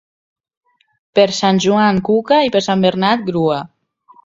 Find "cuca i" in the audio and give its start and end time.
2.09-2.51